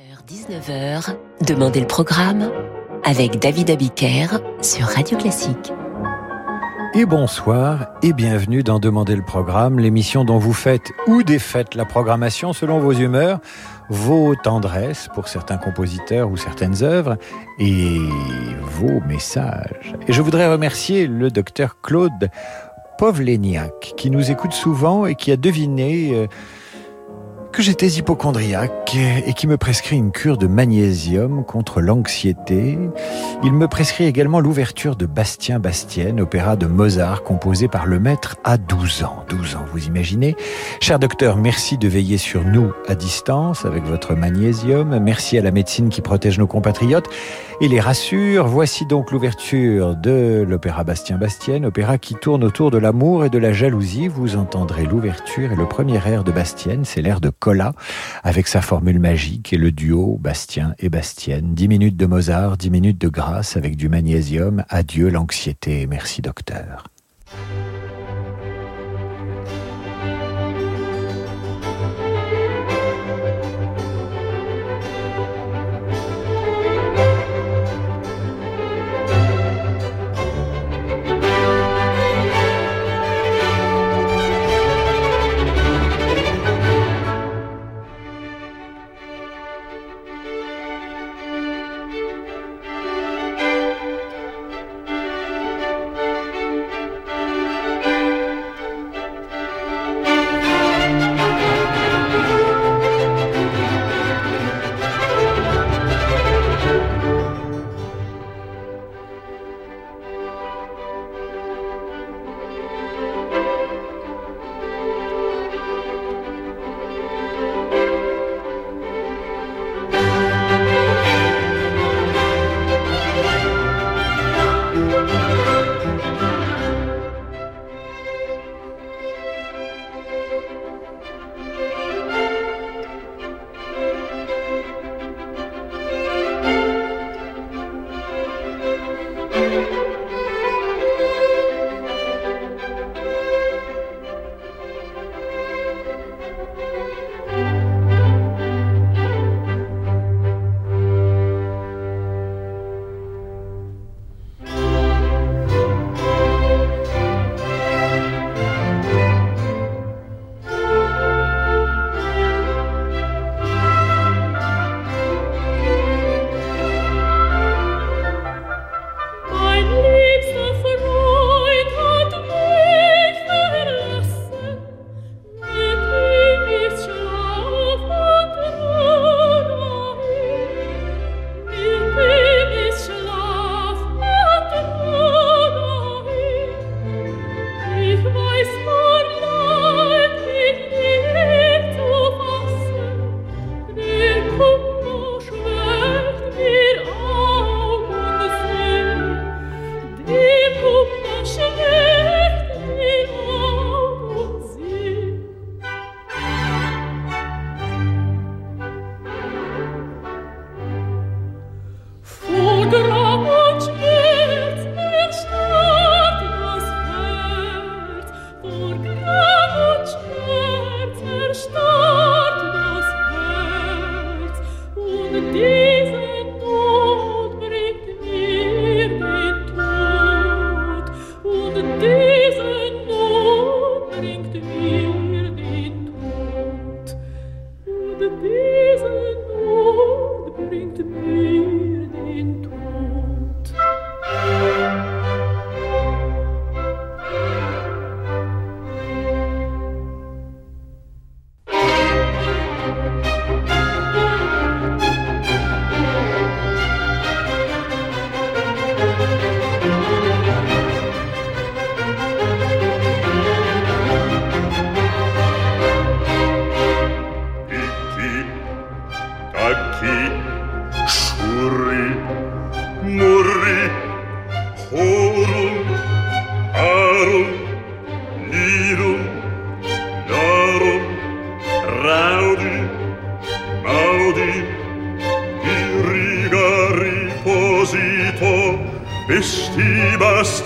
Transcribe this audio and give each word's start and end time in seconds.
18h-19h, 0.00 1.16
Demandez 1.46 1.80
le 1.80 1.86
programme 1.86 2.50
avec 3.04 3.38
David 3.38 3.70
Abiker 3.70 4.28
sur 4.62 4.86
Radio 4.86 5.18
Classique. 5.18 5.72
Et 6.94 7.04
bonsoir 7.04 7.88
et 8.02 8.14
bienvenue 8.14 8.62
dans 8.62 8.78
Demandez 8.78 9.14
le 9.14 9.22
programme, 9.22 9.78
l'émission 9.78 10.24
dont 10.24 10.38
vous 10.38 10.54
faites 10.54 10.90
ou 11.06 11.22
défaites 11.22 11.74
la 11.74 11.84
programmation 11.84 12.52
selon 12.52 12.78
vos 12.78 12.92
humeurs, 12.92 13.40
vos 13.90 14.34
tendresses 14.36 15.08
pour 15.14 15.28
certains 15.28 15.58
compositeurs 15.58 16.30
ou 16.30 16.36
certaines 16.36 16.82
œuvres 16.82 17.18
et 17.58 17.98
vos 18.62 19.00
messages. 19.06 19.94
Et 20.08 20.12
je 20.12 20.22
voudrais 20.22 20.50
remercier 20.50 21.06
le 21.06 21.30
docteur 21.30 21.80
Claude 21.82 22.30
Povleniak 22.96 23.94
qui 23.96 24.10
nous 24.10 24.30
écoute 24.30 24.52
souvent 24.52 25.04
et 25.04 25.14
qui 25.14 25.30
a 25.30 25.36
deviné... 25.36 26.14
Euh, 26.14 26.26
que 27.52 27.62
j'étais 27.62 27.88
hypochondriaque 27.88 28.96
et 29.26 29.32
qui 29.32 29.46
me 29.46 29.56
prescrit 29.56 29.96
une 29.96 30.12
cure 30.12 30.36
de 30.36 30.46
magnésium 30.46 31.44
contre 31.44 31.80
l'anxiété. 31.80 32.78
Il 33.42 33.52
me 33.52 33.66
prescrit 33.66 34.04
également 34.04 34.40
l'ouverture 34.40 34.96
de 34.96 35.06
Bastien 35.06 35.58
Bastienne, 35.58 36.20
opéra 36.20 36.56
de 36.56 36.66
Mozart 36.66 37.22
composé 37.22 37.68
par 37.68 37.86
le 37.86 37.98
maître 37.98 38.36
à 38.44 38.56
12 38.56 39.04
ans. 39.04 39.24
12 39.28 39.56
ans, 39.56 39.64
vous 39.72 39.86
imaginez 39.86 40.36
Cher 40.80 40.98
docteur, 40.98 41.36
merci 41.36 41.78
de 41.78 41.88
veiller 41.88 42.18
sur 42.18 42.44
nous 42.44 42.72
à 42.88 42.94
distance 42.94 43.64
avec 43.64 43.84
votre 43.84 44.14
magnésium. 44.14 44.98
Merci 45.00 45.38
à 45.38 45.42
la 45.42 45.50
médecine 45.50 45.88
qui 45.88 46.02
protège 46.02 46.38
nos 46.38 46.46
compatriotes 46.46 47.08
et 47.60 47.68
les 47.68 47.80
rassure. 47.80 48.46
Voici 48.46 48.86
donc 48.86 49.10
l'ouverture 49.10 49.96
de 49.96 50.44
l'opéra 50.48 50.84
Bastien 50.84 51.16
Bastienne, 51.16 51.66
opéra 51.66 51.98
qui 51.98 52.14
tourne 52.14 52.44
autour 52.44 52.70
de 52.70 52.78
l'amour 52.78 53.24
et 53.24 53.30
de 53.30 53.38
la 53.38 53.52
jalousie. 53.52 54.08
Vous 54.08 54.36
entendrez 54.36 54.84
l'ouverture 54.84 55.52
et 55.52 55.56
le 55.56 55.66
premier 55.66 56.00
air 56.06 56.24
de 56.24 56.32
Bastienne, 56.32 56.84
c'est 56.84 57.02
l'air 57.02 57.20
de 57.20 57.30
Cola, 57.40 57.72
avec 58.22 58.46
sa 58.46 58.60
formule 58.60 59.00
magique 59.00 59.52
et 59.52 59.56
le 59.56 59.72
duo 59.72 60.18
Bastien 60.20 60.74
et 60.78 60.88
Bastienne. 60.88 61.54
Dix 61.54 61.68
minutes 61.68 61.96
de 61.96 62.06
Mozart, 62.06 62.56
dix 62.56 62.70
minutes 62.70 63.00
de 63.00 63.08
grâce 63.08 63.56
avec 63.56 63.76
du 63.76 63.88
magnésium. 63.88 64.62
Adieu 64.68 65.08
l'anxiété. 65.08 65.86
Merci 65.86 66.22
docteur. 66.22 66.84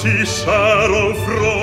ti 0.04 0.26
sarò 0.26 1.14
fronte 1.14 1.53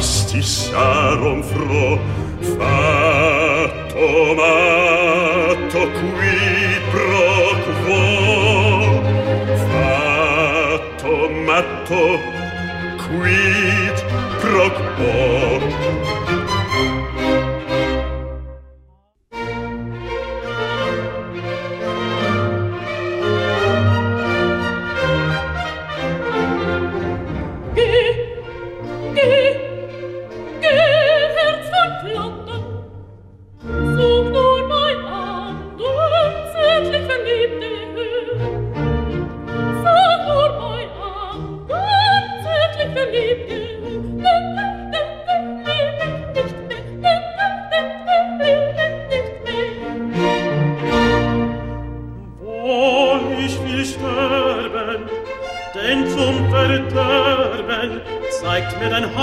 was 0.00 0.26
dich 0.32 0.70
darum 0.70 1.44
froh 1.44 1.79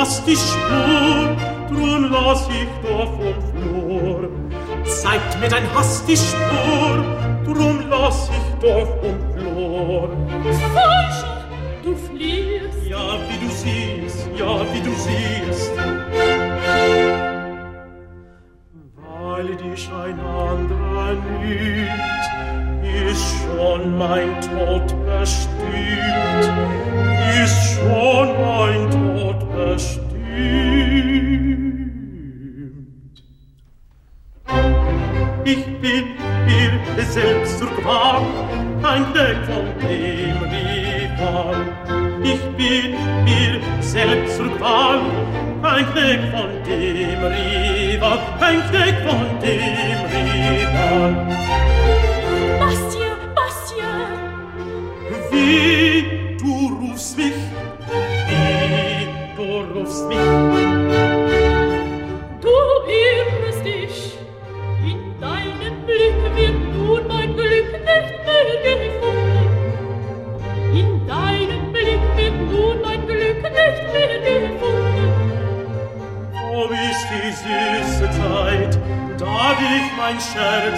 was 0.07 0.21
ich 0.25 0.39
spür, 0.39 1.35
drum 1.69 2.09
lass 2.11 2.47
ich 2.47 2.69
da 2.81 3.05
vom 3.05 3.35
Flur. 3.51 4.29
Zeig 4.85 5.21
mir 5.39 5.49
dein 5.49 5.67
Hass 5.75 6.05
die 6.05 6.15
Spur, 6.15 7.03
drum 7.45 7.83
lass 7.89 8.29
ich 8.29 8.47
Dorf 8.61 8.89
und 9.03 9.19
Flur. 9.33 10.09
Falsch, 10.73 11.21
du 11.83 11.95
fliehst. 11.95 12.87
Ja, 12.89 13.19
wie 13.27 13.45
du 13.45 13.51
siehst, 13.51 14.29
ja, 14.37 14.61
wie 14.73 14.81
du 14.81 14.93
siehst. 14.95 15.26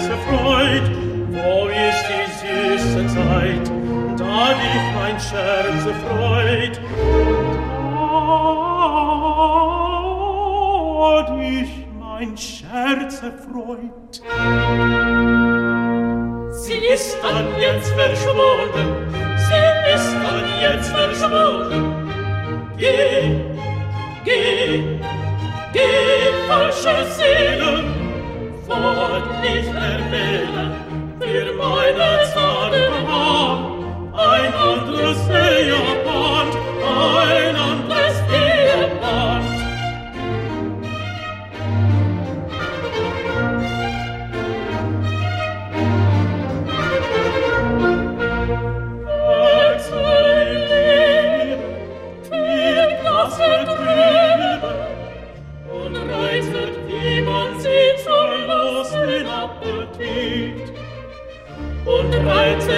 Herze 0.00 0.16
freut, 0.16 0.90
wo 1.28 1.68
ist 1.68 2.04
die 2.08 2.26
süße 2.40 3.02
Zeit, 3.08 3.66
da 4.16 4.54
mein 4.94 5.20
freut, 6.06 6.80
da 11.12 11.36
dich 11.36 11.70
mein 11.98 12.32
Scherz 12.38 13.20
freut. 13.20 14.14
Sie 16.52 16.80
ist 16.94 17.18
dann 17.22 17.48
jetzt 17.60 17.92
verschwunden, 17.92 18.86
sie 19.36 19.66
ist 19.94 20.14
dann 20.14 20.46
jetzt 20.62 20.88
verschwunden, 20.88 21.82
geh, 22.78 23.36
geh, 24.24 25.00
Gott 28.70 29.42
nicht 29.42 29.74
erwählen, 29.74 30.72
für 31.18 31.52
meine 31.54 32.22
Zartheit, 32.32 32.92
ein 34.12 34.54
anderes 34.54 35.26
Seerband, 35.26 36.54
ein 36.86 37.56
anderes 37.56 37.69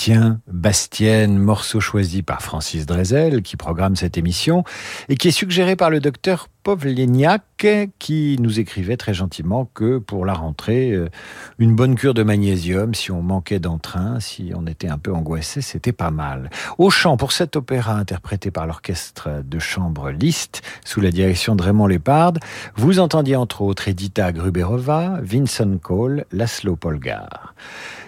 Bastien, 0.00 0.40
Bastienne, 0.46 1.36
morceau 1.36 1.78
choisi 1.78 2.22
par 2.22 2.40
Francis 2.40 2.86
Drezel, 2.86 3.42
qui 3.42 3.58
programme 3.58 3.96
cette 3.96 4.16
émission, 4.16 4.64
et 5.10 5.16
qui 5.16 5.28
est 5.28 5.30
suggéré 5.30 5.76
par 5.76 5.90
le 5.90 6.00
docteur 6.00 6.48
Povleniak, 6.62 7.66
qui 7.98 8.38
nous 8.40 8.60
écrivait 8.60 8.96
très 8.96 9.12
gentiment 9.12 9.70
que 9.74 9.98
pour 9.98 10.24
la 10.24 10.32
rentrée, 10.32 10.92
euh, 10.92 11.10
une 11.58 11.76
bonne 11.76 11.96
cure 11.96 12.14
de 12.14 12.22
magnésium, 12.22 12.94
si 12.94 13.10
on 13.10 13.20
manquait 13.20 13.58
d'entrain, 13.58 14.20
si 14.20 14.52
on 14.56 14.66
était 14.66 14.88
un 14.88 14.96
peu 14.96 15.12
angoissé, 15.12 15.60
c'était 15.60 15.92
pas 15.92 16.10
mal. 16.10 16.48
Au 16.78 16.88
chant, 16.88 17.18
pour 17.18 17.32
cet 17.32 17.56
opéra 17.56 17.92
interprété 17.92 18.50
par 18.50 18.66
l'orchestre 18.66 19.42
de 19.44 19.58
chambre 19.58 20.10
Liszt, 20.10 20.62
sous 20.82 21.02
la 21.02 21.10
direction 21.10 21.56
de 21.56 21.62
Raymond 21.62 21.88
Lépard, 21.88 22.32
vous 22.74 23.00
entendiez 23.00 23.36
entre 23.36 23.60
autres 23.60 23.88
Edita 23.88 24.32
Gruberova, 24.32 25.18
Vincent 25.22 25.76
Cole, 25.76 26.24
Laszlo 26.32 26.76
Polgar. 26.76 27.54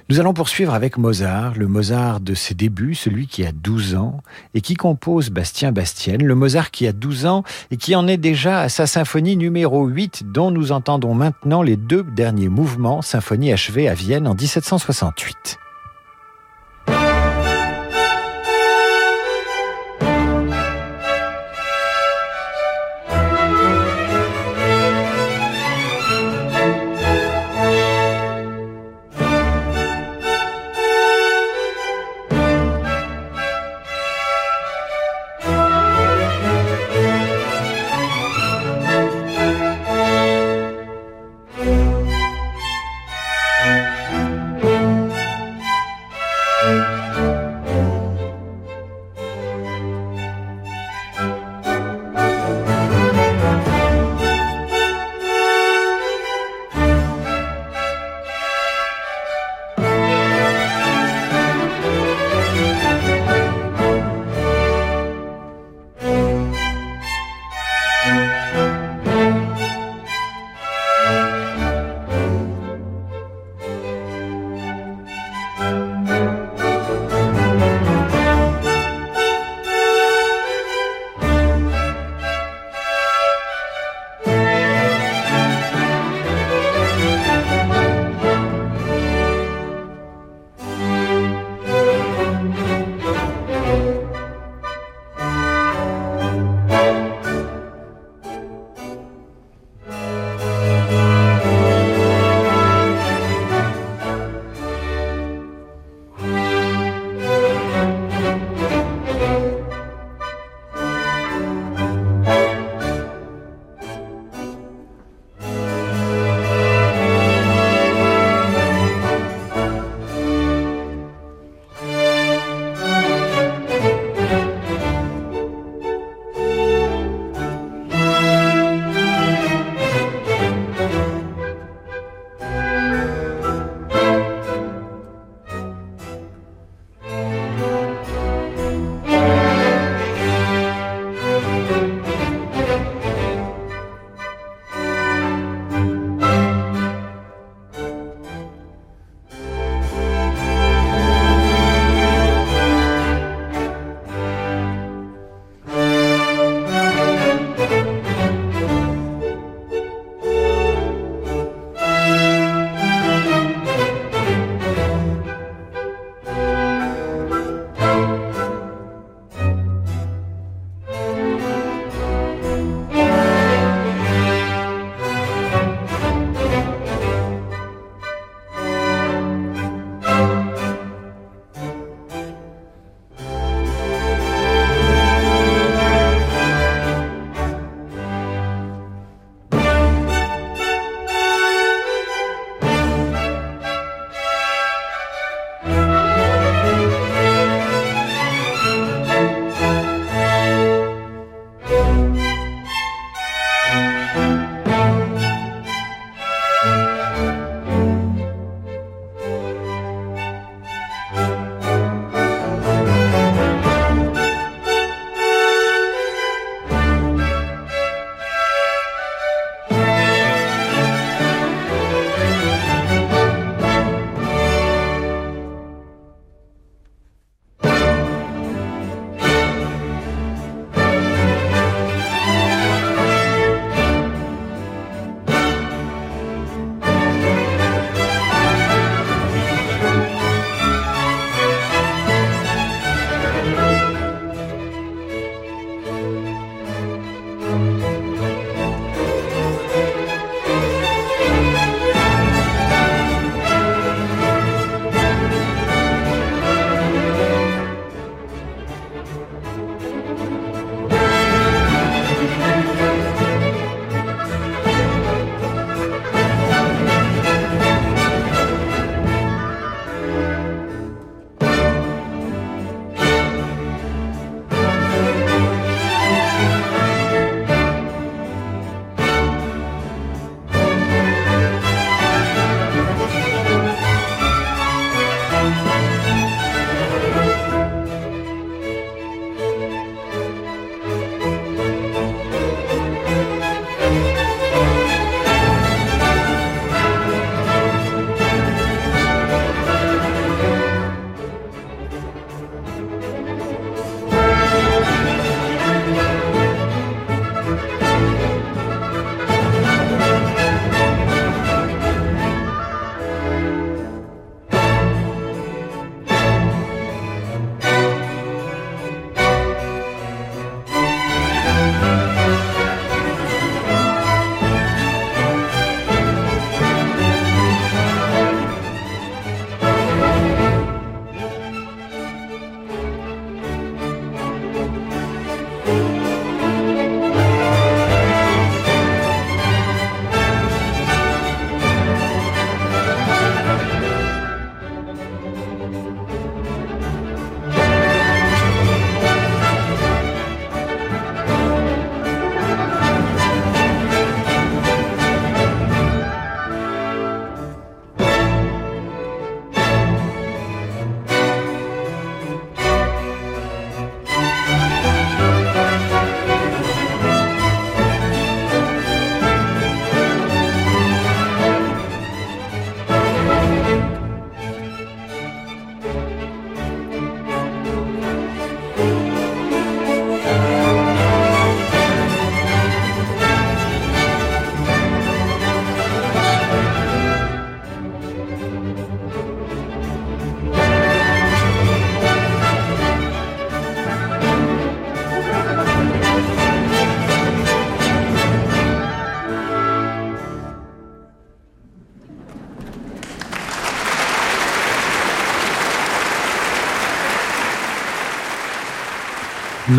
Nous 0.08 0.18
allons 0.18 0.34
poursuivre 0.34 0.74
avec 0.74 0.98
Mozart, 0.98 1.54
le 1.56 1.68
Mozart 1.68 2.20
de 2.20 2.34
ses 2.34 2.54
débuts, 2.54 2.94
celui 2.94 3.28
qui 3.28 3.46
a 3.46 3.52
12 3.52 3.94
ans 3.94 4.20
et 4.54 4.60
qui 4.60 4.74
compose 4.74 5.30
Bastien 5.30 5.70
Bastienne, 5.70 6.24
le 6.24 6.34
Mozart 6.34 6.70
qui 6.70 6.86
a 6.86 6.92
12 6.92 7.26
ans 7.26 7.44
et 7.70 7.76
qui 7.76 7.94
en 7.94 8.08
est 8.08 8.16
déjà 8.16 8.60
à 8.60 8.68
sa 8.68 8.86
symphonie 8.86 9.36
numéro 9.36 9.86
8 9.86 10.24
dont 10.32 10.50
nous 10.50 10.72
entendons 10.72 11.14
maintenant 11.14 11.62
les 11.62 11.76
deux 11.76 12.02
derniers 12.02 12.48
mouvements, 12.48 13.00
symphonie 13.00 13.52
achevée 13.52 13.88
à 13.88 13.94
Vienne 13.94 14.26
en 14.26 14.34
1768. 14.34 15.58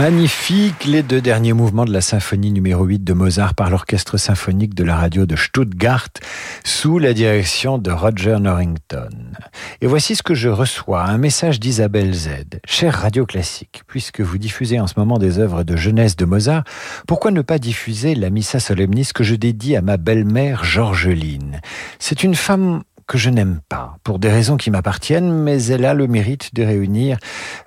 Magnifique, 0.04 0.84
les 0.84 1.02
deux 1.02 1.22
derniers 1.22 1.54
mouvements 1.54 1.86
de 1.86 1.94
la 1.94 2.02
symphonie 2.02 2.52
numéro 2.52 2.84
8 2.84 3.06
de 3.06 3.14
Mozart 3.14 3.56
par 3.56 3.70
l'orchestre 3.70 4.18
symphonique 4.18 4.76
de 4.76 4.84
la 4.84 4.98
radio 4.98 5.26
de 5.26 5.38
Stuttgart 5.38 6.10
sous 6.66 7.00
la 7.00 7.14
direction 7.14 7.78
de 7.78 7.90
Roger 7.90 8.36
Norrington. 8.38 9.08
Et 9.80 9.88
voici 9.88 10.18
ce 10.18 10.22
que 10.22 10.36
je 10.36 10.50
reçois, 10.50 11.06
un 11.06 11.18
message 11.18 11.62
d'Isabelle 11.62 12.14
Z. 12.14 12.30
Cher 12.66 12.94
Radio 12.96 13.26
Classique, 13.26 13.84
puisque 13.88 14.20
vous 14.20 14.38
diffusez 14.38 14.78
en 14.78 14.88
ce 14.88 14.96
moment 14.98 15.20
des 15.20 15.40
œuvres 15.40 15.64
de 15.64 15.78
jeunesse 15.78 16.18
de 16.18 16.26
Mozart, 16.26 16.66
pourquoi 17.08 17.32
ne 17.32 17.42
pas 17.42 17.58
diffuser 17.58 18.14
la 18.14 18.30
Missa 18.30 18.60
Solemnis 18.60 19.12
que 19.16 19.24
je 19.24 19.36
dédie 19.36 19.78
à 19.78 19.82
ma 19.82 19.96
belle-mère 19.96 20.66
Georgeline? 20.66 21.62
C'est 22.00 22.26
une 22.26 22.36
femme 22.36 22.84
que 23.08 23.18
je 23.18 23.30
n'aime 23.30 23.60
pas, 23.70 23.98
pour 24.04 24.20
des 24.20 24.30
raisons 24.30 24.58
qui 24.58 24.72
m'appartiennent, 24.72 25.32
mais 25.32 25.64
elle 25.66 25.86
a 25.86 25.94
le 25.94 26.08
mérite 26.08 26.54
de 26.56 26.64
réunir 26.64 27.18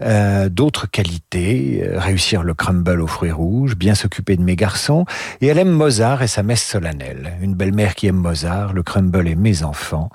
euh, 0.00 0.48
d'autres 0.48 0.90
qualités, 0.90 1.82
euh, 1.84 1.98
réussir 1.98 2.42
le 2.42 2.54
crumble 2.54 3.00
aux 3.00 3.06
fruits 3.06 3.32
rouges, 3.32 3.76
bien 3.76 3.94
s'occuper 3.94 4.36
de 4.36 4.42
mes 4.42 4.56
garçons, 4.56 5.04
et 5.40 5.46
elle 5.46 5.58
aime 5.58 5.70
Mozart 5.70 6.22
et 6.22 6.28
sa 6.28 6.42
messe 6.42 6.62
solennelle. 6.62 7.34
Une 7.40 7.54
belle-mère 7.54 7.94
qui 7.94 8.06
aime 8.06 8.16
Mozart, 8.16 8.72
le 8.72 8.82
crumble 8.82 9.28
et 9.28 9.34
mes 9.34 9.62
enfants, 9.62 10.10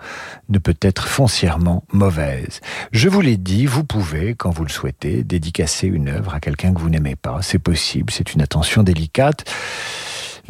ne 0.49 0.57
peut 0.57 0.77
être 0.81 1.07
foncièrement 1.07 1.84
mauvaise. 1.91 2.60
Je 2.91 3.10
vous 3.10 3.21
l'ai 3.21 3.38
dit, 3.38 3.65
vous 3.65 3.84
pouvez, 3.84 4.36
quand 4.36 4.51
vous 4.51 4.63
le 4.63 4.69
souhaitez, 4.69 5.23
dédicacer 5.23 5.88
une 5.88 6.10
œuvre 6.10 6.34
à 6.34 6.39
quelqu'un 6.39 6.73
que 6.73 6.79
vous 6.79 6.89
n'aimez 6.89 7.15
pas. 7.15 7.39
C'est 7.41 7.60
possible, 7.60 8.12
c'est 8.12 8.34
une 8.34 8.41
attention 8.41 8.84
délicate. 8.84 9.45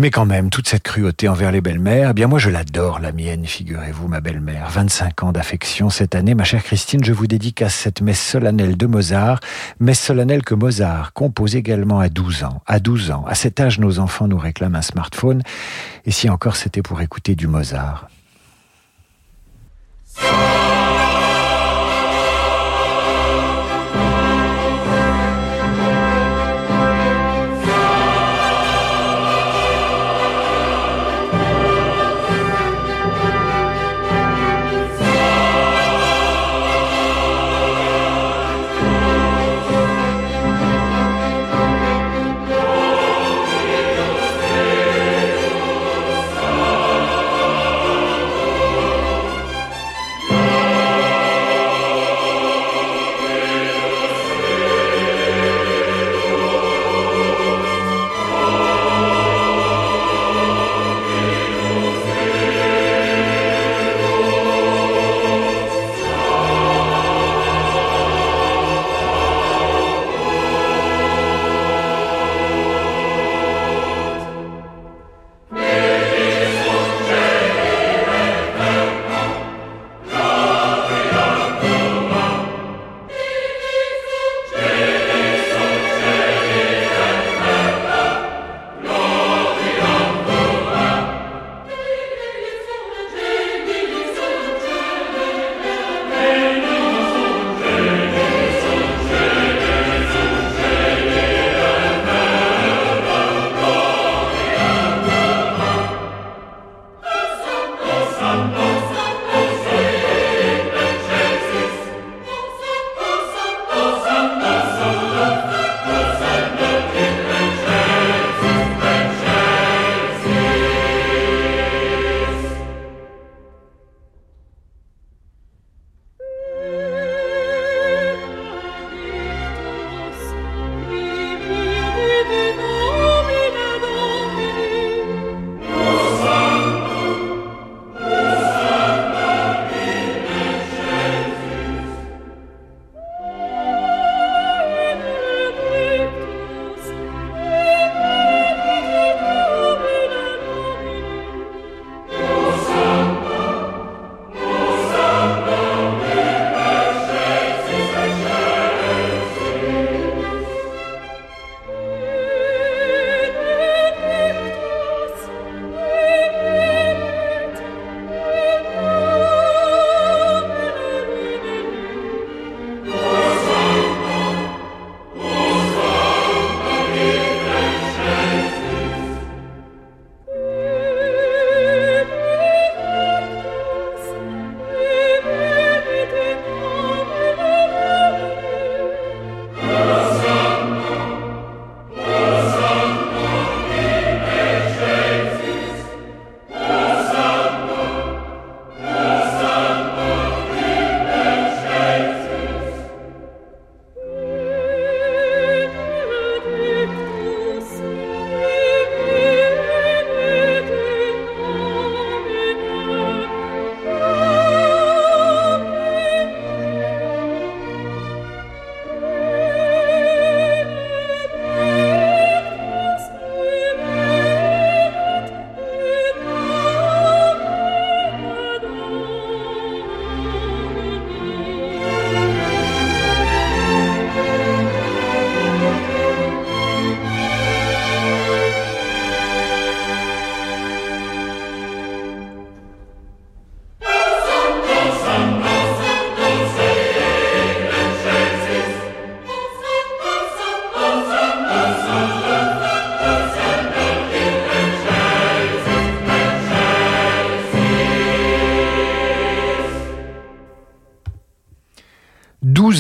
Mais 0.01 0.09
quand 0.09 0.25
même, 0.25 0.49
toute 0.49 0.67
cette 0.67 0.81
cruauté 0.81 1.29
envers 1.29 1.51
les 1.51 1.61
belles-mères, 1.61 2.09
eh 2.09 2.13
bien 2.13 2.25
moi 2.25 2.39
je 2.39 2.49
l'adore, 2.49 2.97
la 2.97 3.11
mienne, 3.11 3.45
figurez-vous, 3.45 4.07
ma 4.07 4.19
belle-mère. 4.19 4.67
25 4.71 5.21
ans 5.21 5.31
d'affection 5.31 5.91
cette 5.91 6.15
année, 6.15 6.33
ma 6.33 6.43
chère 6.43 6.63
Christine, 6.63 7.03
je 7.03 7.13
vous 7.13 7.27
dédicace 7.27 7.75
cette 7.75 8.01
messe 8.01 8.19
solennelle 8.19 8.77
de 8.77 8.87
Mozart, 8.87 9.41
messe 9.79 9.99
solennelle 9.99 10.41
que 10.41 10.55
Mozart 10.55 11.13
compose 11.13 11.55
également 11.55 11.99
à 11.99 12.09
12 12.09 12.45
ans. 12.45 12.63
À 12.65 12.79
12 12.79 13.11
ans, 13.11 13.25
à 13.27 13.35
cet 13.35 13.59
âge, 13.59 13.77
nos 13.77 13.99
enfants 13.99 14.27
nous 14.27 14.39
réclament 14.39 14.77
un 14.77 14.81
smartphone, 14.81 15.43
et 16.05 16.11
si 16.11 16.31
encore 16.31 16.55
c'était 16.55 16.81
pour 16.81 16.99
écouter 17.01 17.35
du 17.35 17.45
Mozart. 17.45 18.07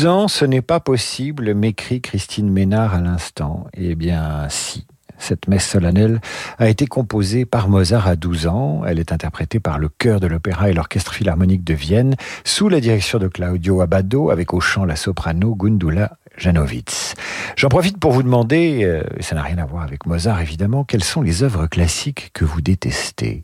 12 0.01 0.07
ans, 0.07 0.27
ce 0.27 0.45
n'est 0.45 0.63
pas 0.63 0.79
possible, 0.79 1.53
m'écrit 1.53 2.01
Christine 2.01 2.49
Ménard 2.49 2.95
à 2.95 3.01
l'instant. 3.01 3.67
Eh 3.75 3.93
bien, 3.93 4.47
si. 4.49 4.87
Cette 5.19 5.47
messe 5.47 5.67
solennelle 5.67 6.21
a 6.57 6.69
été 6.69 6.87
composée 6.87 7.45
par 7.45 7.69
Mozart 7.69 8.07
à 8.07 8.15
12 8.15 8.47
ans. 8.47 8.81
Elle 8.83 8.97
est 8.97 9.11
interprétée 9.11 9.59
par 9.59 9.77
le 9.77 9.89
chœur 9.89 10.19
de 10.19 10.25
l'Opéra 10.25 10.71
et 10.71 10.73
l'Orchestre 10.73 11.13
Philharmonique 11.13 11.63
de 11.63 11.75
Vienne, 11.75 12.15
sous 12.43 12.67
la 12.67 12.79
direction 12.79 13.19
de 13.19 13.27
Claudio 13.27 13.79
Abbado, 13.81 14.31
avec 14.31 14.55
au 14.55 14.59
chant 14.59 14.85
la 14.85 14.95
soprano 14.95 15.53
Gundula 15.53 16.17
Janowitz. 16.35 17.13
J'en 17.55 17.69
profite 17.69 17.99
pour 17.99 18.11
vous 18.11 18.23
demander, 18.23 18.83
euh, 18.83 19.03
et 19.17 19.21
ça 19.21 19.35
n'a 19.35 19.43
rien 19.43 19.59
à 19.59 19.65
voir 19.65 19.83
avec 19.83 20.07
Mozart 20.07 20.41
évidemment, 20.41 20.83
quelles 20.83 21.03
sont 21.03 21.21
les 21.21 21.43
œuvres 21.43 21.67
classiques 21.67 22.31
que 22.33 22.43
vous 22.43 22.61
détestez? 22.61 23.43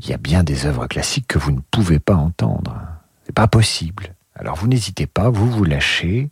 Il 0.00 0.08
y 0.08 0.14
a 0.14 0.16
bien 0.16 0.42
des 0.42 0.64
œuvres 0.64 0.86
classiques 0.86 1.28
que 1.28 1.38
vous 1.38 1.52
ne 1.52 1.60
pouvez 1.70 1.98
pas 1.98 2.14
entendre. 2.14 2.80
C'est 3.26 3.34
pas 3.34 3.46
possible. 3.46 4.14
Alors 4.38 4.54
vous 4.54 4.68
n'hésitez 4.68 5.06
pas, 5.06 5.30
vous 5.30 5.50
vous 5.50 5.64
lâchez. 5.64 6.28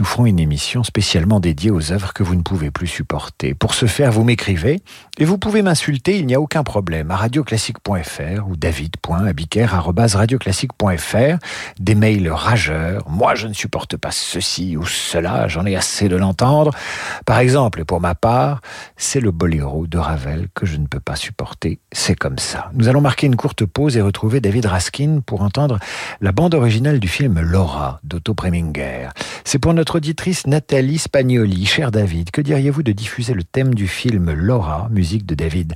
Nous 0.00 0.06
ferons 0.06 0.26
une 0.26 0.40
émission 0.40 0.82
spécialement 0.82 1.38
dédiée 1.38 1.70
aux 1.70 1.92
œuvres 1.92 2.12
que 2.12 2.24
vous 2.24 2.34
ne 2.34 2.42
pouvez 2.42 2.72
plus 2.72 2.88
supporter. 2.88 3.54
Pour 3.54 3.74
ce 3.74 3.86
faire, 3.86 4.10
vous 4.10 4.24
m'écrivez 4.24 4.80
et 5.18 5.24
vous 5.24 5.38
pouvez 5.38 5.62
m'insulter, 5.62 6.18
il 6.18 6.26
n'y 6.26 6.34
a 6.34 6.40
aucun 6.40 6.64
problème, 6.64 7.12
à 7.12 7.16
radioclassique.fr 7.16 8.48
ou 8.48 8.56
david.abiker.radioclassique.fr. 8.56 11.38
Des 11.78 11.94
mails 11.94 12.28
rageurs. 12.30 13.08
Moi, 13.08 13.36
je 13.36 13.46
ne 13.46 13.52
supporte 13.52 13.96
pas 13.96 14.10
ceci 14.10 14.76
ou 14.76 14.84
cela, 14.84 15.46
j'en 15.46 15.66
ai 15.66 15.76
assez 15.76 16.08
de 16.08 16.16
l'entendre. 16.16 16.72
Par 17.26 17.38
exemple, 17.38 17.84
pour 17.84 18.00
ma 18.00 18.16
part, 18.16 18.60
c'est 18.96 19.20
le 19.20 19.30
boléro 19.30 19.86
de 19.86 19.98
Ravel 19.98 20.48
que 20.54 20.66
je 20.66 20.78
ne 20.78 20.86
peux 20.86 21.00
pas 21.00 21.14
supporter. 21.14 21.78
C'est 21.92 22.16
comme 22.16 22.38
ça. 22.38 22.72
Nous 22.74 22.88
allons 22.88 23.00
marquer 23.00 23.28
une 23.28 23.36
courte 23.36 23.64
pause 23.64 23.96
et 23.96 24.00
retrouver 24.00 24.40
David 24.40 24.66
Raskin 24.66 25.20
pour 25.24 25.42
entendre 25.42 25.78
la 26.20 26.32
bande 26.32 26.54
originale 26.54 26.98
du 26.98 27.06
film 27.08 27.35
Laura 27.40 28.00
d'Otto 28.04 28.34
Preminger. 28.34 29.08
C'est 29.44 29.58
pour 29.58 29.74
notre 29.74 29.96
auditrice 29.96 30.46
Nathalie 30.46 30.98
Spagnoli. 30.98 31.66
Cher 31.66 31.90
David, 31.90 32.30
que 32.30 32.40
diriez-vous 32.40 32.82
de 32.82 32.92
diffuser 32.92 33.34
le 33.34 33.44
thème 33.44 33.74
du 33.74 33.88
film 33.88 34.32
Laura, 34.32 34.88
musique 34.90 35.26
de 35.26 35.34
David 35.34 35.74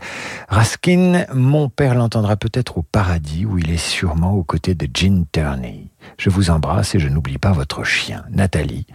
Raskin? 0.48 1.26
Mon 1.34 1.68
père 1.68 1.94
l'entendra 1.94 2.36
peut-être 2.36 2.78
au 2.78 2.82
paradis 2.82 3.46
où 3.46 3.58
il 3.58 3.70
est 3.70 3.76
sûrement 3.76 4.32
aux 4.32 4.44
côtés 4.44 4.74
de 4.74 4.88
Gene 4.92 5.24
Turney. 5.30 5.90
Je 6.18 6.30
vous 6.30 6.50
embrasse 6.50 6.94
et 6.94 6.98
je 6.98 7.08
n'oublie 7.08 7.38
pas 7.38 7.52
votre 7.52 7.84
chien, 7.84 8.24
Nathalie. 8.30 8.86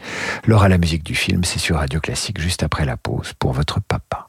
Laura, 0.45 0.69
la 0.69 0.77
musique 0.77 1.03
du 1.03 1.15
film, 1.15 1.43
c'est 1.43 1.59
sur 1.59 1.77
Radio 1.77 1.99
Classique 1.99 2.39
juste 2.39 2.63
après 2.63 2.85
la 2.85 2.97
pause 2.97 3.33
pour 3.37 3.53
votre 3.53 3.79
papa. 3.79 4.27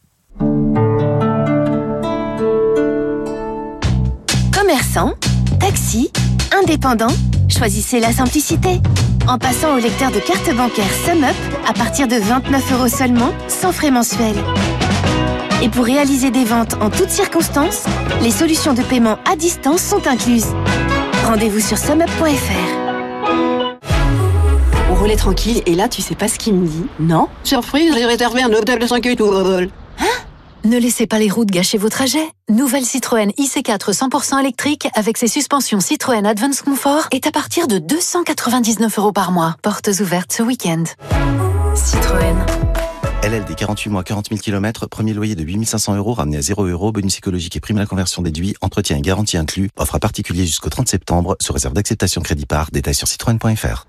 Commerçant, 4.53 5.15
taxi, 5.61 6.11
indépendant, 6.53 7.15
choisissez 7.49 8.01
la 8.01 8.13
simplicité. 8.13 8.81
En 9.29 9.39
passant 9.39 9.75
au 9.75 9.79
lecteur 9.79 10.11
de 10.11 10.21
carte 10.21 10.55
bancaire 10.55 10.91
SumUp 11.05 11.35
à 11.69 11.73
partir 11.73 12.07
de 12.07 12.17
29 12.17 12.73
euros 12.73 12.89
seulement, 12.89 13.33
sans 13.49 13.73
frais 13.73 13.91
mensuels. 13.91 14.37
Et 15.63 15.69
pour 15.69 15.85
réaliser 15.85 16.31
des 16.31 16.45
ventes 16.45 16.75
en 16.81 16.91
toutes 16.91 17.11
circonstances, 17.11 17.85
les 18.23 18.31
solutions 18.31 18.75
de 18.75 18.83
paiement 18.83 19.19
à 19.31 19.37
distance 19.37 19.83
sont 19.83 20.07
incluses. 20.07 20.55
Rendez-vous 21.25 21.61
sur 21.61 21.79
sumup.fr. 21.79 23.33
On 24.91 24.95
roulait 24.95 25.17
tranquille 25.17 25.63
et 25.67 25.75
là, 25.75 25.89
tu 25.89 26.03
sais 26.03 26.15
pas 26.15 26.29
ce 26.29 26.39
qu'il 26.39 26.55
me 26.55 26.67
dit 26.67 26.87
Non? 27.01 27.29
Surprise, 27.43 27.93
j'ai 27.97 28.05
réservé 28.05 28.43
un 28.43 28.53
hôtel 28.53 28.79
de 28.79 28.87
5 28.87 29.05
étoiles. 29.07 29.71
Ne 30.67 30.79
laissez 30.79 31.07
pas 31.07 31.21
les 31.21 31.31
routes 31.31 31.53
gâcher 31.53 31.79
vos 31.79 31.89
trajets. 31.89 32.29
Nouvelle 32.51 32.85
Citroën 32.85 33.31
IC4 33.39 33.93
100% 33.93 34.41
électrique 34.41 34.89
avec 34.97 35.17
ses 35.17 35.29
suspensions 35.29 35.79
Citroën 35.79 36.27
Advance 36.27 36.63
Comfort 36.63 37.07
est 37.13 37.29
à 37.29 37.31
partir 37.31 37.69
de 37.69 37.79
299 37.79 38.99
euros 38.99 39.13
par 39.13 39.31
mois. 39.31 39.55
Portes 39.63 39.89
ouvertes 40.01 40.33
ce 40.33 40.43
week-end. 40.43 40.83
Citroën. 41.77 42.35
LLD 43.23 43.55
48 43.55 43.91
mois, 43.91 44.03
40 44.03 44.31
000 44.31 44.41
km, 44.41 44.89
premier 44.89 45.15
loyer 45.15 45.37
de 45.37 45.45
8500 45.45 45.95
euros 45.95 46.15
ramené 46.15 46.39
à 46.39 46.43
0 46.43 46.65
euros, 46.65 46.91
bonus 46.91 47.13
psychologique 47.13 47.55
et 47.55 47.61
prime 47.61 47.77
à 47.77 47.81
la 47.83 47.87
conversion 47.87 48.23
déduit, 48.23 48.57
entretien 48.61 48.97
et 48.97 49.03
garantie 49.03 49.37
inclus, 49.37 49.71
offre 49.77 49.95
à 49.95 50.01
particulier 50.01 50.47
jusqu'au 50.47 50.69
30 50.69 50.89
septembre, 50.89 51.37
sous 51.41 51.53
réserve 51.53 51.75
d'acceptation 51.75 52.23
crédit 52.23 52.47
par, 52.47 52.73
détail 52.73 52.97
sur 52.97 53.07
citroën.fr. 53.07 53.87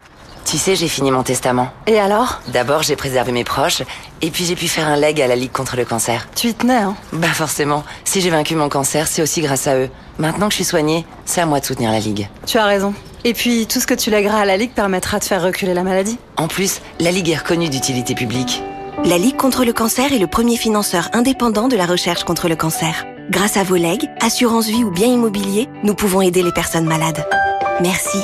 Tu 0.50 0.58
sais, 0.58 0.78
j'ai 0.78 0.88
fini 0.88 1.12
mon 1.12 1.24
testament. 1.24 1.68
Et 1.88 2.00
alors? 2.00 2.40
D'abord, 2.48 2.82
j'ai 2.82 2.96
préservé 2.96 3.34
mes 3.34 3.44
proches, 3.44 3.84
et 4.22 4.32
puis 4.32 4.46
j'ai 4.46 4.56
pu 4.56 4.70
faire 4.70 4.88
un 4.88 4.96
leg 4.96 5.20
à 5.22 5.28
la 5.28 5.36
Ligue 5.36 5.52
contre 5.52 5.76
le 5.76 5.84
cancer. 5.84 6.30
Tu 6.36 6.48
y 6.48 6.54
tenais, 6.54 6.78
hein? 6.78 6.96
Bah 7.12 7.28
forcément, 7.28 7.84
si 8.06 8.22
j'ai 8.22 8.30
vaincu 8.30 8.56
mon 8.56 8.70
cancer, 8.70 9.08
c'est 9.08 9.22
aussi 9.22 9.42
grâce 9.42 9.68
à 9.68 9.76
eux. 9.76 9.90
Maintenant 10.20 10.48
que 10.48 10.54
je 10.54 10.58
suis 10.58 10.64
soignée, 10.64 11.06
c'est 11.26 11.42
à 11.42 11.46
moi 11.46 11.60
de 11.60 11.66
soutenir 11.66 11.92
la 11.92 12.00
Ligue. 12.00 12.30
Tu 12.46 12.58
as 12.58 12.64
raison. 12.64 12.94
Et 13.26 13.34
puis, 13.34 13.68
tout 13.68 13.82
ce 13.82 13.88
que 13.88 13.94
tu 13.94 14.10
lègueras 14.10 14.40
à 14.40 14.46
la 14.46 14.56
Ligue 14.56 14.72
permettra 14.72 15.20
de 15.20 15.26
faire 15.26 15.44
reculer 15.44 15.74
la 15.74 15.84
maladie? 15.84 16.18
En 16.38 16.48
plus, 16.48 16.80
la 17.02 17.12
Ligue 17.12 17.30
est 17.30 17.40
reconnue 17.40 17.68
d'utilité 17.68 18.16
publique. 18.16 18.64
La 19.04 19.18
Ligue 19.18 19.36
contre 19.36 19.66
le 19.66 19.74
cancer 19.74 20.14
est 20.14 20.18
le 20.18 20.28
premier 20.28 20.56
financeur 20.56 21.10
indépendant 21.12 21.68
de 21.68 21.76
la 21.76 21.86
recherche 21.86 22.24
contre 22.24 22.48
le 22.48 22.56
cancer. 22.56 23.06
Grâce 23.32 23.58
à 23.58 23.64
vos 23.64 23.76
legs, 23.76 24.10
assurance 24.22 24.68
vie 24.68 24.86
ou 24.86 24.92
bien 24.92 25.08
immobilier, 25.08 25.68
nous 25.84 25.94
pouvons 25.94 26.22
aider 26.22 26.42
les 26.42 26.54
personnes 26.54 26.86
malades. 26.86 27.28
Merci. 27.82 28.20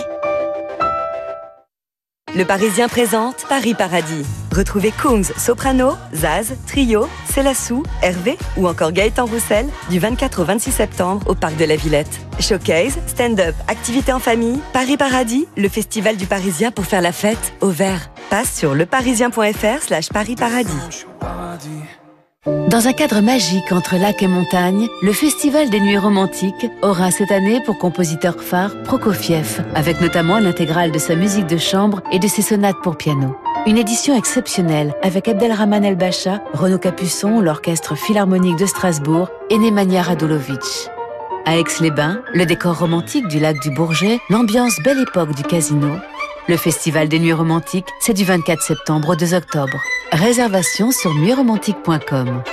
Le 2.36 2.46
Parisien 2.46 2.88
présente 2.88 3.46
Paris 3.48 3.76
Paradis. 3.76 4.26
Retrouvez 4.52 4.92
Kungs, 4.92 5.32
Soprano, 5.38 5.94
Zaz, 6.16 6.56
Trio, 6.66 7.08
Célassou, 7.32 7.84
Hervé 8.02 8.40
ou 8.58 8.68
encore 8.68 8.92
Gaëtan 8.92 9.28
Roussel 9.28 9.68
du 9.92 10.00
24 10.00 10.42
au 10.42 10.46
26 10.46 10.72
septembre 10.72 11.22
au 11.28 11.36
Parc 11.36 11.56
de 11.58 11.66
la 11.66 11.76
Villette. 11.76 12.20
Showcase, 12.40 12.98
stand-up, 13.06 13.54
activités 13.68 14.14
en 14.14 14.20
famille, 14.20 14.60
Paris 14.74 14.98
Paradis, 14.98 15.48
le 15.56 15.70
festival 15.70 16.18
du 16.18 16.26
Parisien 16.26 16.72
pour 16.72 16.86
faire 16.86 17.02
la 17.02 17.12
fête 17.12 17.54
au 17.62 17.70
vert. 17.70 18.10
Passe 18.32 18.52
sur 18.58 18.74
leparisien.fr 18.74 19.84
slash 19.84 20.10
Paris 20.10 20.36
Paradis. 20.36 21.06
Dans 22.46 22.88
un 22.88 22.92
cadre 22.92 23.22
magique 23.22 23.72
entre 23.72 23.96
lac 23.96 24.22
et 24.22 24.28
montagne, 24.28 24.90
le 25.02 25.14
Festival 25.14 25.70
des 25.70 25.80
Nuits 25.80 25.98
Romantiques 25.98 26.70
aura 26.82 27.10
cette 27.10 27.32
année 27.32 27.62
pour 27.62 27.78
compositeur 27.78 28.36
phare 28.44 28.74
Prokofiev, 28.84 29.64
avec 29.76 30.02
notamment 30.02 30.40
l'intégrale 30.40 30.92
de 30.92 31.00
sa 31.00 31.16
musique 31.16 31.48
de 31.48 31.56
chambre 31.56 32.02
et 32.12 32.20
de 32.20 32.28
ses 32.28 32.42
sonates 32.42 32.82
pour 32.84 32.98
piano. 32.98 33.34
Une 33.66 33.78
édition 33.78 34.14
exceptionnelle 34.18 34.94
avec 35.02 35.30
Abdelrahman 35.30 35.86
El 35.86 35.96
Bacha, 35.96 36.42
Renaud 36.52 36.80
Capuçon, 36.80 37.40
l'Orchestre 37.40 37.96
Philharmonique 37.96 38.58
de 38.58 38.66
Strasbourg 38.66 39.30
et 39.50 39.58
Nemanja 39.58 40.02
Radulovic. 40.02 40.90
À 41.46 41.58
Aix-les-Bains, 41.58 42.24
le 42.34 42.46
décor 42.46 42.78
romantique 42.78 43.28
du 43.30 43.40
lac 43.40 43.62
du 43.62 43.72
Bourget, 43.72 44.20
l'ambiance 44.30 44.80
belle 44.84 45.00
époque 45.00 45.34
du 45.34 45.44
casino. 45.44 45.96
Le 46.50 46.58
Festival 46.58 47.08
des 47.08 47.20
Nuits 47.20 47.32
Romantiques, 47.32 47.88
c'est 48.02 48.14
du 48.14 48.26
24 48.26 48.62
septembre 48.62 49.10
au 49.10 49.16
2 49.16 49.34
octobre. 49.34 49.80
Réservation 50.12 50.92
sur 50.92 51.14
nuitsromantiques.com. 51.14 52.44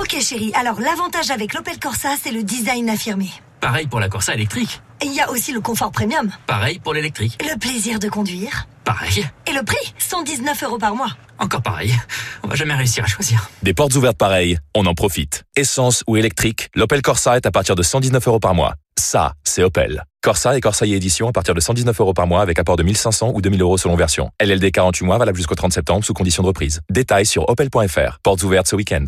Ok 0.00 0.16
chérie, 0.20 0.50
alors 0.54 0.80
l'avantage 0.80 1.30
avec 1.30 1.52
l'Opel 1.52 1.78
Corsa, 1.78 2.10
c'est 2.20 2.32
le 2.32 2.42
design 2.42 2.88
affirmé. 2.88 3.28
Pareil 3.60 3.86
pour 3.86 4.00
la 4.00 4.08
Corsa 4.08 4.32
électrique. 4.32 4.80
Et 5.02 5.06
il 5.06 5.12
y 5.12 5.20
a 5.20 5.30
aussi 5.30 5.52
le 5.52 5.60
confort 5.60 5.92
premium. 5.92 6.30
Pareil 6.46 6.78
pour 6.78 6.94
l'électrique. 6.94 7.38
Le 7.42 7.58
plaisir 7.58 7.98
de 7.98 8.08
conduire. 8.08 8.66
Pareil. 8.84 9.26
Et 9.46 9.52
le 9.52 9.62
prix 9.62 9.94
119 9.98 10.62
euros 10.62 10.78
par 10.78 10.94
mois. 10.94 11.10
Encore 11.38 11.62
pareil. 11.62 11.94
On 12.42 12.48
va 12.48 12.54
jamais 12.54 12.74
réussir 12.74 13.04
à 13.04 13.06
choisir. 13.06 13.50
Des 13.62 13.74
portes 13.74 13.94
ouvertes 13.94 14.16
pareilles, 14.16 14.58
on 14.74 14.86
en 14.86 14.94
profite. 14.94 15.44
Essence 15.54 16.02
ou 16.06 16.16
électrique, 16.16 16.70
l'Opel 16.74 17.02
Corsa 17.02 17.36
est 17.36 17.44
à 17.44 17.50
partir 17.50 17.74
de 17.74 17.82
119 17.82 18.26
euros 18.26 18.40
par 18.40 18.54
mois. 18.54 18.74
Ça, 18.98 19.34
c'est 19.44 19.62
Opel. 19.62 20.04
Corsa 20.22 20.56
et 20.56 20.60
Corsa 20.60 20.86
e 20.86 20.94
Edition 20.94 21.28
à 21.28 21.32
partir 21.32 21.54
de 21.54 21.60
119 21.60 22.00
euros 22.00 22.14
par 22.14 22.26
mois 22.26 22.42
avec 22.42 22.58
apport 22.58 22.76
de 22.76 22.82
1500 22.82 23.32
ou 23.34 23.42
2000 23.42 23.60
euros 23.62 23.76
selon 23.76 23.96
version. 23.96 24.30
LLD 24.40 24.70
48 24.70 25.04
mois 25.04 25.18
valable 25.18 25.36
jusqu'au 25.36 25.54
30 25.54 25.72
septembre 25.72 26.04
sous 26.04 26.14
condition 26.14 26.42
de 26.42 26.48
reprise. 26.48 26.80
Détails 26.90 27.26
sur 27.26 27.48
opel.fr. 27.48 28.18
Portes 28.22 28.42
ouvertes 28.42 28.68
ce 28.68 28.76
week-end. 28.76 29.06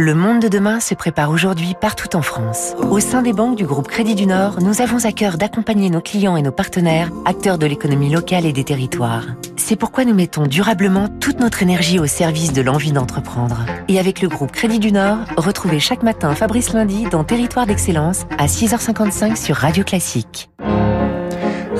Le 0.00 0.14
monde 0.14 0.40
de 0.40 0.46
demain 0.46 0.78
se 0.78 0.94
prépare 0.94 1.28
aujourd'hui 1.28 1.74
partout 1.74 2.14
en 2.14 2.22
France. 2.22 2.76
Au 2.88 3.00
sein 3.00 3.20
des 3.20 3.32
banques 3.32 3.56
du 3.56 3.66
groupe 3.66 3.88
Crédit 3.88 4.14
du 4.14 4.26
Nord, 4.26 4.62
nous 4.62 4.80
avons 4.80 5.04
à 5.04 5.10
cœur 5.10 5.38
d'accompagner 5.38 5.90
nos 5.90 6.00
clients 6.00 6.36
et 6.36 6.42
nos 6.42 6.52
partenaires, 6.52 7.10
acteurs 7.24 7.58
de 7.58 7.66
l'économie 7.66 8.08
locale 8.08 8.46
et 8.46 8.52
des 8.52 8.62
territoires. 8.62 9.26
C'est 9.56 9.74
pourquoi 9.74 10.04
nous 10.04 10.14
mettons 10.14 10.46
durablement 10.46 11.08
toute 11.18 11.40
notre 11.40 11.64
énergie 11.64 11.98
au 11.98 12.06
service 12.06 12.52
de 12.52 12.62
l'envie 12.62 12.92
d'entreprendre. 12.92 13.66
Et 13.88 13.98
avec 13.98 14.22
le 14.22 14.28
groupe 14.28 14.52
Crédit 14.52 14.78
du 14.78 14.92
Nord, 14.92 15.18
retrouvez 15.36 15.80
chaque 15.80 16.04
matin 16.04 16.32
Fabrice 16.36 16.72
Lundi 16.74 17.06
dans 17.10 17.24
Territoire 17.24 17.66
d'Excellence 17.66 18.24
à 18.38 18.46
6h55 18.46 19.34
sur 19.34 19.56
Radio 19.56 19.82
Classique. 19.82 20.48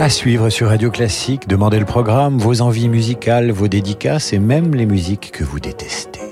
À 0.00 0.10
suivre 0.10 0.50
sur 0.50 0.70
Radio 0.70 0.90
Classique, 0.90 1.46
demandez 1.46 1.78
le 1.78 1.84
programme, 1.84 2.36
vos 2.36 2.62
envies 2.62 2.88
musicales, 2.88 3.52
vos 3.52 3.68
dédicaces 3.68 4.32
et 4.32 4.40
même 4.40 4.74
les 4.74 4.86
musiques 4.86 5.30
que 5.30 5.44
vous 5.44 5.60
détestez. 5.60 6.27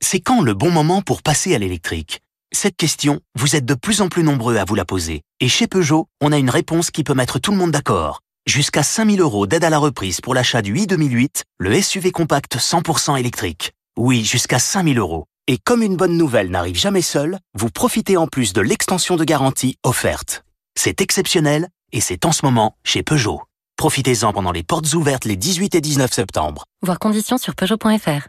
C'est 0.00 0.20
quand 0.20 0.42
le 0.42 0.52
bon 0.52 0.70
moment 0.70 1.00
pour 1.00 1.22
passer 1.22 1.54
à 1.54 1.58
l'électrique? 1.58 2.20
Cette 2.52 2.76
question, 2.76 3.20
vous 3.38 3.56
êtes 3.56 3.64
de 3.64 3.74
plus 3.74 4.02
en 4.02 4.08
plus 4.08 4.22
nombreux 4.22 4.56
à 4.56 4.64
vous 4.64 4.74
la 4.74 4.84
poser. 4.84 5.22
Et 5.40 5.48
chez 5.48 5.66
Peugeot, 5.66 6.06
on 6.20 6.32
a 6.32 6.38
une 6.38 6.50
réponse 6.50 6.90
qui 6.90 7.02
peut 7.02 7.14
mettre 7.14 7.38
tout 7.38 7.50
le 7.50 7.56
monde 7.56 7.70
d'accord. 7.70 8.20
Jusqu'à 8.46 8.82
5000 8.82 9.20
euros 9.20 9.46
d'aide 9.46 9.64
à 9.64 9.70
la 9.70 9.78
reprise 9.78 10.20
pour 10.20 10.34
l'achat 10.34 10.60
du 10.60 10.76
i 10.76 10.86
2008, 10.86 11.44
le 11.58 11.80
SUV 11.80 12.10
compact 12.10 12.58
100% 12.58 13.18
électrique. 13.18 13.72
Oui, 13.96 14.24
jusqu'à 14.24 14.58
5000 14.58 14.98
euros. 14.98 15.24
Et 15.46 15.56
comme 15.56 15.82
une 15.82 15.96
bonne 15.96 16.18
nouvelle 16.18 16.50
n'arrive 16.50 16.76
jamais 16.76 17.00
seule, 17.00 17.38
vous 17.54 17.70
profitez 17.70 18.18
en 18.18 18.26
plus 18.26 18.52
de 18.52 18.60
l'extension 18.60 19.16
de 19.16 19.24
garantie 19.24 19.76
offerte. 19.82 20.44
C'est 20.76 21.00
exceptionnel 21.00 21.68
Et 21.92 22.00
c'est 22.00 22.26
en 22.26 22.32
ce 22.32 22.44
moment 22.44 22.76
chez 22.84 23.02
Peugeot. 23.02 23.40
Profitez-en 23.78 24.32
pendant 24.32 24.52
les 24.52 24.62
portes 24.62 24.92
ouvertes 24.92 25.24
les 25.24 25.36
18 25.36 25.74
et 25.74 25.80
19 25.80 26.12
septembre. 26.12 26.64
Voir 26.82 26.98
conditions 26.98 27.38
sur 27.38 27.54
Peugeot.fr. 27.54 28.28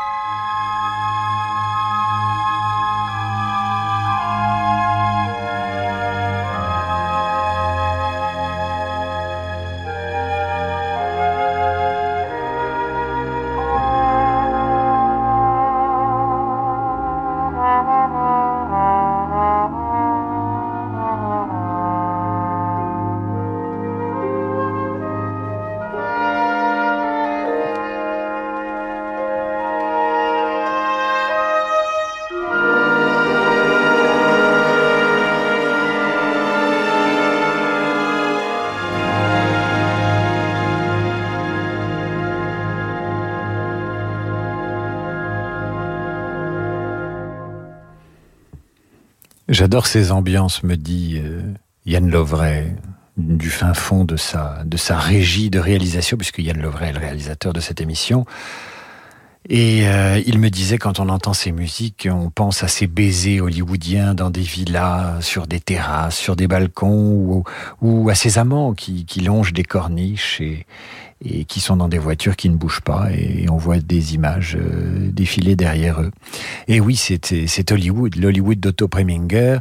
Música 0.00 0.49
J'adore 49.50 49.88
ces 49.88 50.12
ambiances, 50.12 50.62
me 50.62 50.76
dit 50.76 51.20
euh, 51.20 51.42
Yann 51.84 52.08
Lovray, 52.08 52.72
du 53.16 53.50
fin 53.50 53.74
fond 53.74 54.04
de 54.04 54.16
sa, 54.16 54.62
régie 54.96 55.50
de 55.50 55.58
réalisation, 55.58 56.16
puisque 56.16 56.38
Yann 56.38 56.62
Lovray 56.62 56.90
est 56.90 56.92
le 56.92 57.00
réalisateur 57.00 57.52
de 57.52 57.58
cette 57.58 57.80
émission. 57.80 58.26
Et 59.48 59.88
euh, 59.88 60.22
il 60.24 60.38
me 60.38 60.50
disait, 60.50 60.78
quand 60.78 61.00
on 61.00 61.08
entend 61.08 61.32
ces 61.32 61.50
musiques, 61.50 62.06
on 62.08 62.30
pense 62.30 62.62
à 62.62 62.68
ces 62.68 62.86
baisers 62.86 63.40
hollywoodiens 63.40 64.14
dans 64.14 64.30
des 64.30 64.40
villas, 64.40 65.20
sur 65.20 65.48
des 65.48 65.58
terrasses, 65.58 66.16
sur 66.16 66.36
des 66.36 66.46
balcons, 66.46 67.10
ou, 67.16 67.44
ou 67.82 68.08
à 68.08 68.14
ces 68.14 68.38
amants 68.38 68.72
qui, 68.72 69.04
qui 69.04 69.18
longent 69.18 69.52
des 69.52 69.64
corniches 69.64 70.40
et, 70.40 70.64
et 71.22 71.44
qui 71.44 71.60
sont 71.60 71.76
dans 71.76 71.88
des 71.88 71.98
voitures 71.98 72.36
qui 72.36 72.48
ne 72.48 72.56
bougent 72.56 72.80
pas 72.80 73.10
et 73.12 73.46
on 73.50 73.56
voit 73.56 73.78
des 73.78 74.14
images 74.14 74.56
euh, 74.58 75.10
défiler 75.12 75.54
derrière 75.54 76.00
eux. 76.00 76.10
Et 76.66 76.80
oui, 76.80 76.96
c'est 76.96 77.72
Hollywood, 77.72 78.16
l'Hollywood 78.16 78.58
d'Otto 78.58 78.88
Preminger. 78.88 79.58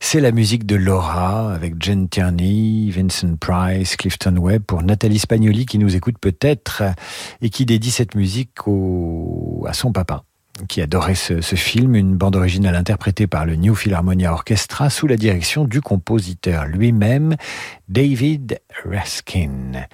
C'est 0.00 0.20
la 0.20 0.32
musique 0.32 0.64
de 0.64 0.76
Laura 0.76 1.52
avec 1.52 1.82
Jen 1.82 2.08
Tierney, 2.08 2.90
Vincent 2.90 3.36
Price, 3.38 3.96
Clifton 3.96 4.36
Webb 4.38 4.62
pour 4.62 4.82
Nathalie 4.82 5.18
Spagnoli 5.18 5.66
qui 5.66 5.78
nous 5.78 5.96
écoute 5.96 6.16
peut-être 6.20 6.82
et 7.42 7.50
qui 7.50 7.66
dédie 7.66 7.90
cette 7.90 8.14
musique 8.14 8.52
à 9.66 9.72
son 9.72 9.92
papa 9.92 10.24
qui 10.68 10.80
adorait 10.80 11.14
ce, 11.14 11.42
ce, 11.42 11.54
film, 11.54 11.94
une 11.94 12.16
bande 12.16 12.34
originale 12.34 12.76
interprétée 12.76 13.26
par 13.26 13.44
le 13.44 13.56
New 13.56 13.74
Philharmonia 13.74 14.32
Orchestra 14.32 14.88
sous 14.88 15.06
la 15.06 15.16
direction 15.16 15.66
du 15.66 15.82
compositeur 15.82 16.64
lui-même, 16.64 17.36
David 17.90 18.58
Raskin. 18.84 19.86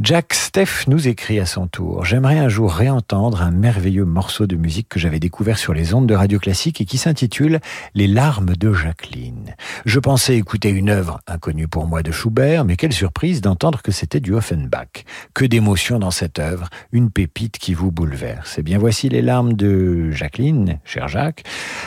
Jack 0.00 0.32
Steff 0.32 0.86
nous 0.88 1.06
écrit 1.06 1.38
à 1.38 1.44
son 1.44 1.66
tour 1.66 2.06
J'aimerais 2.06 2.38
un 2.38 2.48
jour 2.48 2.72
réentendre 2.72 3.42
un 3.42 3.50
merveilleux 3.50 4.06
morceau 4.06 4.46
de 4.46 4.56
musique 4.56 4.88
que 4.88 4.98
j'avais 4.98 5.20
découvert 5.20 5.58
sur 5.58 5.74
les 5.74 5.92
ondes 5.92 6.06
de 6.06 6.14
radio 6.14 6.38
classique 6.38 6.80
et 6.80 6.86
qui 6.86 6.96
s'intitule 6.96 7.60
Les 7.94 8.06
larmes 8.06 8.56
de 8.56 8.72
Jacqueline. 8.72 9.54
Je 9.84 9.98
pensais 10.00 10.38
écouter 10.38 10.70
une 10.70 10.88
œuvre 10.88 11.20
inconnue 11.26 11.68
pour 11.68 11.86
moi 11.86 12.02
de 12.02 12.10
Schubert, 12.10 12.64
mais 12.64 12.76
quelle 12.76 12.94
surprise 12.94 13.42
d'entendre 13.42 13.82
que 13.82 13.92
c'était 13.92 14.20
du 14.20 14.32
Offenbach. 14.32 15.04
Que 15.34 15.44
d'émotion 15.44 15.98
dans 15.98 16.10
cette 16.10 16.38
œuvre, 16.38 16.70
une 16.92 17.10
pépite 17.10 17.58
qui 17.58 17.74
vous 17.74 17.92
bouleverse. 17.92 18.56
Eh 18.56 18.62
bien 18.62 18.78
voici 18.78 19.10
les 19.10 19.20
larmes 19.20 19.52
de 19.52 20.10
Jacqueline, 20.10 20.78
cher 20.86 21.08
Jacques, 21.08 21.44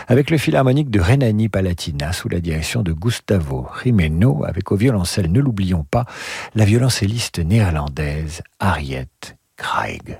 avec 0.07 0.29
le 0.29 0.37
philharmonique 0.37 0.91
de 0.91 0.99
Rhénanie-Palatina 0.99 2.13
sous 2.13 2.29
la 2.29 2.39
direction 2.39 2.83
de 2.83 2.93
Gustavo 2.93 3.67
Rimeno, 3.67 4.45
avec 4.45 4.71
au 4.71 4.75
violoncelle, 4.75 5.31
ne 5.31 5.39
l'oublions 5.39 5.87
pas, 5.89 6.05
la 6.53 6.65
violoncelliste 6.65 7.39
néerlandaise 7.39 7.94
Harriet 8.59 9.35
Craig. 9.57 10.17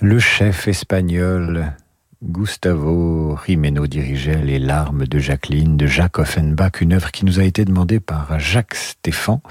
Le 0.00 0.18
chef 0.18 0.66
espagnol 0.68 1.72
Gustavo 2.22 3.34
Rimeno 3.34 3.86
dirigeait 3.86 4.42
Les 4.42 4.58
larmes 4.58 5.06
de 5.06 5.18
Jacqueline 5.18 5.76
de 5.76 5.86
Jacques 5.86 6.18
Offenbach, 6.18 6.80
une 6.80 6.92
œuvre 6.92 7.10
qui 7.10 7.24
nous 7.24 7.40
a 7.40 7.44
été 7.44 7.64
demandée 7.64 8.00
par 8.00 8.38
Jacques 8.38 8.74
Stéphan, 8.74 9.42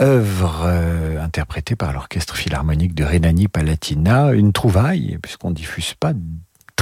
œuvre 0.00 0.64
euh, 0.66 1.22
interprétée 1.22 1.76
par 1.76 1.92
l'Orchestre 1.92 2.36
Philharmonique 2.36 2.94
de 2.94 3.04
Rhénanie-Palatina, 3.04 4.32
une 4.32 4.52
trouvaille, 4.52 5.18
puisqu'on 5.22 5.52
diffuse 5.52 5.94
pas 5.94 6.12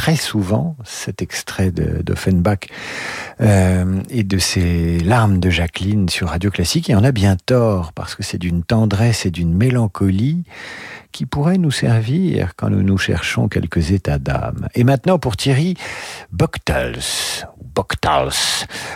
très 0.00 0.16
souvent 0.16 0.76
cet 0.82 1.20
extrait 1.20 1.70
d'Offenbach 1.70 2.68
euh, 3.42 4.00
et 4.08 4.22
de 4.22 4.38
ces 4.38 4.98
larmes 4.98 5.40
de 5.40 5.50
Jacqueline 5.50 6.08
sur 6.08 6.30
Radio 6.30 6.50
Classique. 6.50 6.88
Et 6.88 6.96
on 6.96 7.04
a 7.04 7.12
bien 7.12 7.36
tort, 7.36 7.92
parce 7.92 8.14
que 8.14 8.22
c'est 8.22 8.38
d'une 8.38 8.62
tendresse 8.62 9.26
et 9.26 9.30
d'une 9.30 9.54
mélancolie 9.54 10.44
qui 11.12 11.26
pourrait 11.26 11.58
nous 11.58 11.70
servir 11.70 12.54
quand 12.56 12.70
nous 12.70 12.82
nous 12.82 12.96
cherchons 12.96 13.48
quelques 13.48 13.90
états 13.90 14.18
d'âme. 14.18 14.68
Et 14.74 14.84
maintenant 14.84 15.18
pour 15.18 15.36
Thierry 15.36 15.74
Bochtals, 16.32 17.44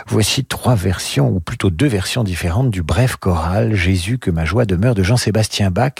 Voici 0.07 0.45
trois 0.45 0.75
versions, 0.75 1.29
ou 1.29 1.39
plutôt 1.39 1.69
deux 1.69 1.87
versions 1.87 2.23
différentes 2.23 2.69
du 2.69 2.83
bref 2.83 3.15
choral 3.15 3.73
Jésus 3.73 4.17
que 4.17 4.29
ma 4.29 4.45
joie 4.45 4.65
demeure 4.65 4.95
de 4.95 5.03
Jean-Sébastien 5.03 5.71
Bach. 5.71 5.93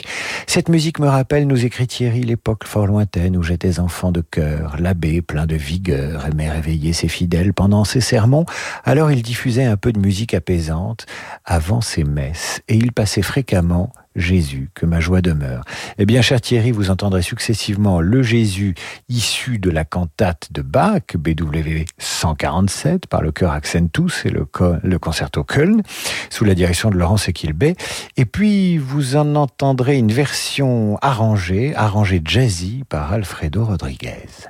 Cette 0.47 0.69
musique 0.69 0.99
me 0.99 1.07
rappelle, 1.07 1.47
nous 1.47 1.65
écrit 1.65 1.88
Thierry, 1.88 2.21
l'époque 2.23 2.65
fort 2.65 2.88
lointaine 2.88 3.38
où 3.38 3.43
j'étais 3.43 3.80
enfant 3.80 4.11
de 4.11 4.21
cœur, 4.21 4.76
l'abbé 4.80 5.21
plein 5.21 5.45
de 5.45 5.55
vigueur 5.55 6.26
aimait 6.26 6.49
réveiller 6.49 6.93
ses 6.93 7.07
fidèles 7.07 7.53
pendant 7.53 7.84
ses 7.84 8.01
sermons, 8.01 8.45
alors 8.84 9.11
il 9.11 9.21
diffusait 9.21 9.65
un 9.65 9.78
peu 9.78 9.91
de 9.91 9.99
musique 9.99 10.34
apaisante 10.34 11.05
avant 11.45 11.82
ses 11.82 12.03
messes, 12.03 12.61
et 12.67 12.76
il 12.76 12.91
passait 12.91 13.21
fréquemment 13.21 13.91
Jésus, 14.16 14.70
que 14.74 14.86
ma 14.86 14.99
joie 14.99 15.22
demeure. 15.22 15.63
Eh 15.97 16.05
bien, 16.05 16.22
cher 16.22 16.41
Thierry, 16.41 16.72
vous 16.72 16.89
entendrez 16.89 17.22
successivement 17.22 18.01
le 18.01 18.24
Jésus 18.24 18.76
issu 19.09 19.59
de 19.59 19.70
la 19.70 19.86
cantate 19.86 20.47
de 20.51 20.61
Bach, 20.61 21.16
BW 21.16 21.84
147, 21.97 23.07
par 23.07 23.22
le 23.22 23.32
chœur 23.32 23.51
Accentus 23.51 24.26
et 24.26 24.30
le, 24.30 24.47
le 24.84 24.99
concerto 24.99 25.43
Köln, 25.43 25.82
sous 26.30 26.45
la 26.45 26.55
direction 26.55 26.89
de 26.89 26.97
Laurence 26.97 27.28
Equilbé. 27.28 27.76
Et 28.18 28.26
puis, 28.26 28.78
vous 28.78 29.16
en 29.16 29.36
entendrez 29.36 29.97
une 29.97 30.11
version 30.11 30.97
arrangée, 31.01 31.76
arrangée 31.76 32.22
jazzy 32.24 32.84
par 32.89 33.11
Alfredo 33.11 33.66
Rodriguez. 33.66 34.49